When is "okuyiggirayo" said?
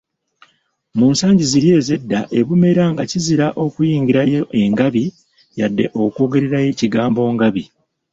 3.63-4.41